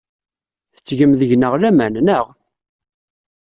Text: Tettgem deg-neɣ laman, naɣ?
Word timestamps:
Tettgem 0.75 1.11
deg-neɣ 1.19 1.53
laman, 1.61 1.93
naɣ? 2.05 2.25